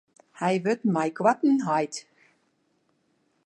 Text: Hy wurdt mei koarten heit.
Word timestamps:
Hy 0.39 0.55
wurdt 0.63 0.85
mei 0.93 1.09
koarten 1.17 1.57
heit. 1.67 1.95